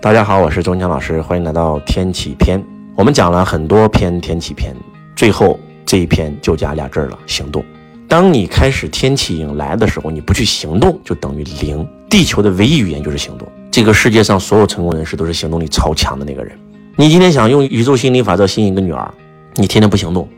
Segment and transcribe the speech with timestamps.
[0.00, 2.62] 大家好，我是钟强老师，欢迎来到天启篇。
[2.94, 4.72] 我们讲了很多篇天启篇，
[5.16, 7.64] 最后这一篇就加俩字了：行动。
[8.06, 11.84] 当你开始天启迎来的时候，你不去行动，就等于零。
[12.08, 13.48] 地球的唯一语言就是行动。
[13.72, 16.56] 这个世界上所有成功人士都是行动力超强的那个人。
[16.94, 19.12] 你今天想用宇宙心理法则吸引一个女儿，
[19.56, 20.28] 你天天不行动，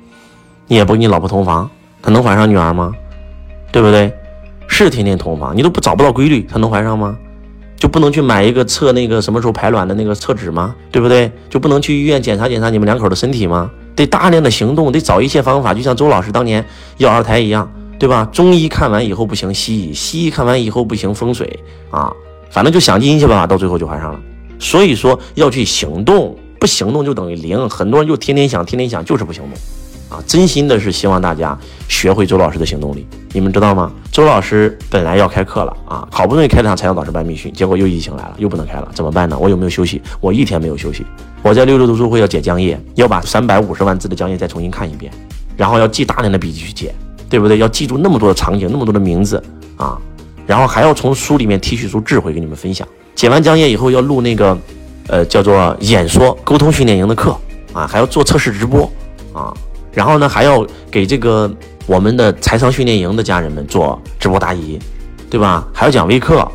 [0.69, 1.71] 你也不跟你老婆同房，
[2.01, 2.95] 她能怀上女儿吗？
[3.71, 4.11] 对不对？
[4.67, 7.15] 是天天同房，你都不找不到规律，她能怀上吗？
[7.81, 10.77] 就不能去买一个测那个什么时候排卵的那个测纸吗？
[10.93, 11.33] 对不对？
[11.49, 13.71] 就不能去医院检查检查你们两口的身体吗？
[13.97, 16.65] 得大量的行动，得找一些方法，就像周老师当年
[16.99, 18.29] 要二胎一样，对吧？
[18.31, 21.59] 中医看完以后不行，西医西医看完以后不行，风水
[21.91, 22.13] 啊，
[22.51, 24.21] 反正就想尽一切办法，到最后就怀上了。
[24.59, 27.67] 所以说要去行动，不行动就等于零。
[27.71, 29.80] 很多人就天天想，天天想，就是不行动。
[30.11, 31.57] 啊，真心的是希望大家
[31.89, 33.07] 学会周老师的行动力。
[33.33, 33.93] 你们知道吗？
[34.11, 39.39] 周老师本来要开课了啊，好不容易开了场财商导师班密训，结果又疫情来了，又不能开了，怎么办呢？
[39.39, 40.03] 我有没有休息？
[40.21, 41.07] 我一天没有休息。
[41.43, 45.13] 我在六六读书会要解讲义，要把三百五十万字的讲义再重新看一遍，
[45.57, 46.93] 然后要记大量的笔记去解，
[47.29, 47.59] 对不对？
[47.59, 49.41] 要记住那么多的场景，那么多的名字
[49.77, 49.97] 啊，
[50.45, 52.87] 然后还要从书里面提取出智慧给你们分享。
[53.15, 54.59] 解完讲页以后要录那个，
[55.07, 57.37] 呃，叫做演说沟通训练营的课
[57.73, 58.91] 啊，还要做测试直播
[59.33, 59.55] 啊。
[59.93, 61.51] 然后呢，还要给这个
[61.87, 64.79] 我们的财商训练营的家人们做直播答疑，
[65.29, 65.67] 对吧？
[65.73, 66.47] 还要讲微课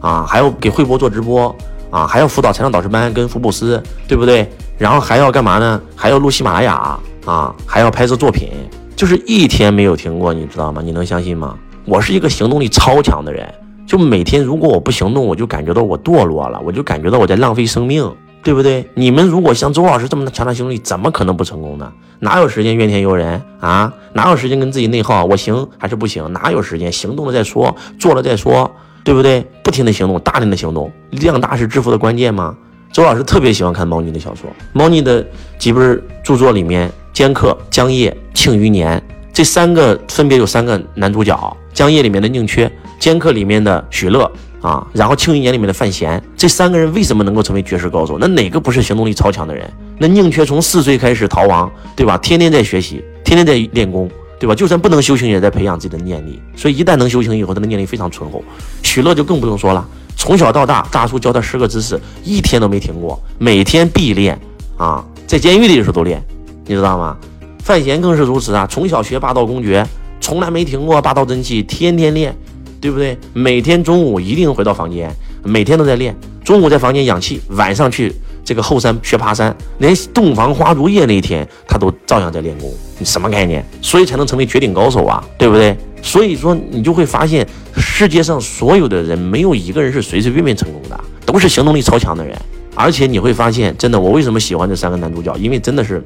[0.00, 1.54] 啊，还要给慧博做直播
[1.90, 4.48] 啊，还要辅导财商导师班跟福布斯，对不对？
[4.78, 5.80] 然后还要干嘛呢？
[5.94, 8.50] 还要录喜马拉雅啊，还要拍摄作品，
[8.96, 10.82] 就是一天没有停过，你知道吗？
[10.84, 11.56] 你能相信吗？
[11.84, 13.46] 我是一个行动力超强的人，
[13.86, 18.10] 就每天如果我不行动，我就感觉到我堕落了，我就感觉到我在浪费生命。
[18.44, 18.88] 对不对？
[18.94, 21.90] 你们如果像周老师这么强大行动力，怎么可能不成功呢？
[22.20, 23.92] 哪有时间怨天尤人啊？
[24.12, 25.24] 哪有时间跟自己内耗？
[25.24, 26.30] 我行还是不行？
[26.32, 26.92] 哪有时间？
[26.92, 28.70] 行动了再说，做了再说，
[29.02, 29.44] 对不对？
[29.62, 32.54] 不停的行动，大量的行动，量大是致富的关键吗？
[32.92, 35.26] 周老师特别喜欢看猫腻的小说，猫腻的
[35.58, 38.98] 几本著作里面，《剑客》《江夜》《庆余年》
[39.32, 41.34] 这三个分别有三个男主角，
[41.76, 44.30] 《江夜》里面的宁缺，《剑客》里面的许乐。
[44.64, 48.16] 啊，然后《庆余年》里面的范闲，这三个人为什么能够成为绝世高手？
[48.18, 49.70] 那哪个不是行动力超强的人？
[49.98, 52.16] 那宁缺从四岁开始逃亡，对吧？
[52.16, 54.10] 天天在学习，天天在练功，
[54.40, 54.54] 对吧？
[54.54, 56.40] 就算不能修行，也在培养自己的念力。
[56.56, 58.42] 所以一旦能修行以后，他的念力非常醇厚。
[58.82, 59.86] 许乐就更不用说了，
[60.16, 64.40] 从小到大，大叔教他十个姿势，一天都没停过，每天必练
[64.78, 66.24] 啊，在监狱里的时候都练，
[66.64, 67.14] 你知道吗？
[67.62, 69.86] 范闲更是如此啊，从小学霸道公爵，
[70.22, 72.34] 从来没停过霸道真气，天天练。
[72.84, 73.16] 对不对？
[73.32, 75.10] 每天中午一定回到房间，
[75.42, 76.14] 每天都在练。
[76.44, 78.14] 中午在房间养气，晚上去
[78.44, 82.70] 这个后山学爬山，连洞房花烛夜那一天，他都照样在练功。
[82.98, 83.64] 你什么概念？
[83.80, 85.74] 所以才能成为绝顶高手啊，对不对？
[86.02, 92.38] 所以说，你就会发现，世界上所有的人，没有一个人是随随便便成功的，都是行动力超强的人。
[92.74, 95.34] 而且你会发现，真的，我为什么喜欢这三个男主角？
[95.38, 96.04] 因为真的是。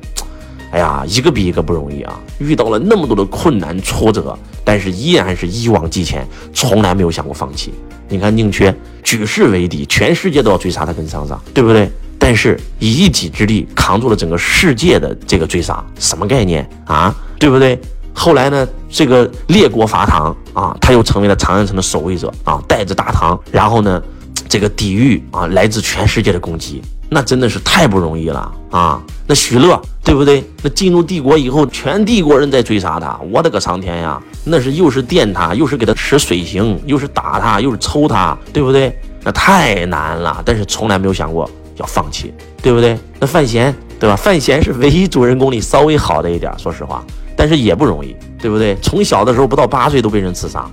[0.79, 2.21] 哎呀，一个比一个不容易啊！
[2.39, 6.25] 遇到了那么多的困难挫折，但是依然是一往既前，
[6.55, 7.75] 从来没有想过放弃。
[8.09, 8.73] 你看宁缺
[9.03, 11.91] 举世为敌，全世界都要追杀他跟桑桑，对不对？
[12.17, 17.13] 但是以一己之力扛住了整个世界的这个追杀，什么概念啊？
[17.41, 17.77] 对不对？
[18.15, 24.01] 后来呢，这个列国伐唐啊，他又成为了长安城的守卫者啊，带着大唐，然后呢，
[24.49, 26.81] 这个抵御啊来自全世界的攻击。
[27.11, 29.03] 那真的是太不容易了啊！
[29.27, 30.43] 那许乐对不对？
[30.63, 34.19] 那进入帝国以后，全帝国人在追杀他，我的个苍天呀！
[34.43, 38.99] 那是又是电他，又是给他使水刑，又是打他，又是抽他，对不对？
[39.23, 42.33] 那太难了，但是从来没有想过要放弃，
[42.63, 42.99] 对不对？
[43.21, 44.17] 那范闲对吧？
[44.17, 47.05] 范闲是唯一主人公里稍微好的一点，说实话，
[47.37, 48.75] 但是也不容易，对不对？
[48.81, 50.65] 从小的时候不到八岁都被人刺杀。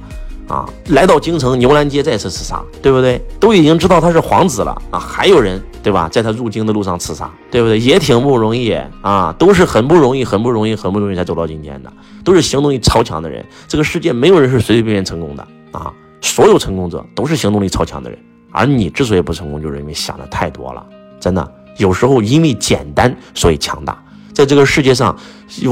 [0.48, 3.20] 啊，来到京城牛栏街再次刺杀，对不对？
[3.40, 6.08] 都已经知道他是皇子了啊，还有人对吧？
[6.08, 7.80] 在他入京的路上刺杀，对不对？
[7.80, 11.92] 也挺不容易啊，都是很不容易、很不容易、很不容易才走到今天的，
[12.24, 13.44] 都是行动力超强的人。
[13.68, 15.92] 这个世界没有人是随随便便成功的啊，
[16.22, 18.20] 所有成功者都是行动力超强的人。
[18.52, 20.86] 而你之所以不成功，就是因为想的太多了。
[21.20, 24.00] 真的，有时候因为简单所以强大。
[24.32, 25.18] 在这个世界上，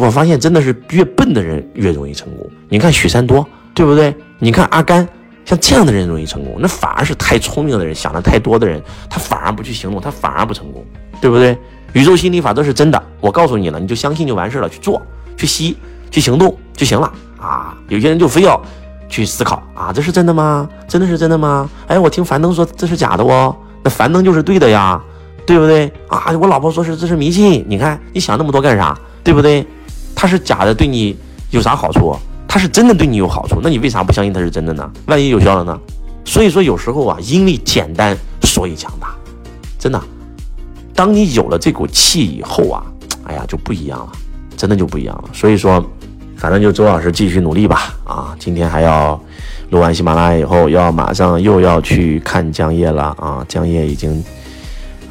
[0.01, 2.49] 我发现真的是越笨的人越容易成功。
[2.69, 3.47] 你看许三多。
[3.75, 4.15] 对不对？
[4.39, 5.07] 你看阿甘，
[5.45, 10.85] 像这样的人容易成功，那反而是太聪明的人，想的太多的人，他反而不去行动，他反而不成功，
[11.21, 11.57] 对不对？
[11.93, 15.01] 宇宙心理法则是真的，我告诉你了，你就相信就完事了，去做，
[15.37, 15.77] 去吸，
[16.09, 17.77] 去行动就行了啊！
[17.87, 18.59] 有些人就非要
[19.07, 20.67] 去思考啊，这是真的吗？
[20.87, 21.69] 真的是真的吗？
[21.87, 24.99] 哎，我听樊登说这是假的哦，那樊登就是对的呀，
[25.45, 25.91] 对不对？
[26.07, 28.97] 啊，我老婆说是这是迷信，你看你想那么多干啥？
[29.23, 29.65] 对不对？
[30.15, 31.15] 他是假的，对你
[31.51, 32.15] 有啥好处？
[32.53, 34.87] 他是真的对你有好处，那你为啥不相信他是真的呢？
[35.07, 35.75] 万一有效了呢？
[36.23, 39.15] 所以说有时候啊，因为简单所以强大，
[39.79, 39.99] 真的。
[40.93, 42.83] 当你有了这股气以后啊，
[43.23, 44.11] 哎呀，就不一样了，
[44.55, 45.23] 真的就不一样了。
[45.33, 45.83] 所以说，
[46.37, 47.95] 反正就周老师继续努力吧。
[48.03, 49.19] 啊，今天还要
[49.71, 53.43] 录完喜马拉雅以后，要马上又要去看江夜了啊。
[53.49, 54.23] 江夜已经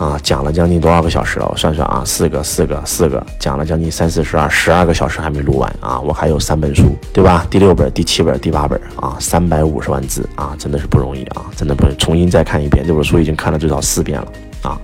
[0.02, 1.46] 啊讲了将近多少个小时了？
[1.48, 6.00] 我算算啊，四个、四个、四个，讲了将近三四十二、十二个小时还没录完啊。
[6.00, 7.46] 我还有三本书，对吧？
[7.48, 14.26] 第六本、第七本、第八本啊，三百五十万字啊，真的是不容易啊，真的不容易重新再看一遍这本书，已经看了最少四遍了
[14.62, 14.76] 啊。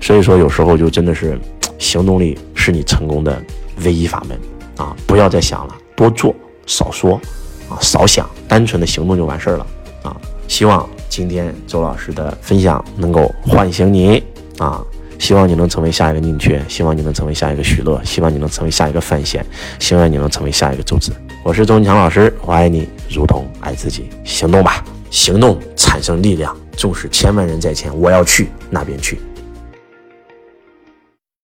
[0.00, 1.38] 所以说，有时候就真的是，
[1.78, 3.38] 行动力是你成功的
[3.84, 4.38] 唯一法门
[4.78, 4.96] 啊！
[5.06, 6.34] 不要再想了，多做
[6.64, 7.20] 少说
[7.68, 9.66] 啊，少想，单纯的行动就完事儿了
[10.04, 10.16] 啊！
[10.46, 14.22] 希望今天周老师的分享能够唤醒你
[14.58, 14.82] 啊！
[15.18, 19.44] 希望你能成为下一个宁缺，希望你能成为下一个许乐，希望你能成为下一个范闲，
[19.80, 21.12] 希望你能成为下一个周子。
[21.42, 24.84] 我是周文强老师，我爱你如同爱自己，行动吧！
[25.10, 29.18] 行动产生力量，纵使千万人在前，我要去那边去。